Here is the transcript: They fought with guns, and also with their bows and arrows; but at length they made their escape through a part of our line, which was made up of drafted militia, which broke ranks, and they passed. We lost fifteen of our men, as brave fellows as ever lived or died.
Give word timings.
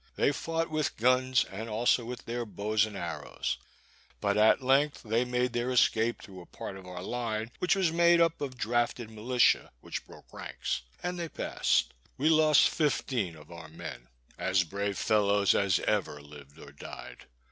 They 0.15 0.31
fought 0.31 0.71
with 0.71 0.97
guns, 0.97 1.43
and 1.45 1.69
also 1.69 2.05
with 2.05 2.25
their 2.25 2.43
bows 2.43 2.87
and 2.87 2.97
arrows; 2.97 3.57
but 4.19 4.35
at 4.35 4.63
length 4.63 5.03
they 5.03 5.23
made 5.23 5.53
their 5.53 5.69
escape 5.69 6.23
through 6.23 6.41
a 6.41 6.47
part 6.47 6.75
of 6.75 6.87
our 6.87 7.03
line, 7.03 7.51
which 7.59 7.75
was 7.75 7.91
made 7.91 8.19
up 8.19 8.41
of 8.41 8.57
drafted 8.57 9.11
militia, 9.11 9.69
which 9.81 10.07
broke 10.07 10.33
ranks, 10.33 10.81
and 11.03 11.19
they 11.19 11.29
passed. 11.29 11.93
We 12.17 12.29
lost 12.29 12.67
fifteen 12.69 13.35
of 13.35 13.51
our 13.51 13.67
men, 13.69 14.07
as 14.39 14.63
brave 14.63 14.97
fellows 14.97 15.53
as 15.53 15.79
ever 15.81 16.19
lived 16.19 16.57
or 16.57 16.71
died. 16.71 17.27